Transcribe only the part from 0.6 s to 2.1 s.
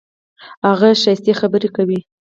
هغه ښکلي خبري کوي.